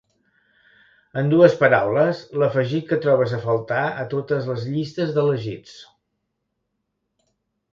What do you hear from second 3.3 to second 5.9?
a faltar a totes les llistes d'elegits.